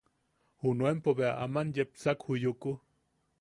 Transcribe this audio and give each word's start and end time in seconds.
Junuenpo 0.63 1.09
bea 1.19 1.33
aman 1.43 1.67
yepsak 1.75 2.19
ju 2.25 2.33
Yuku. 2.43 2.71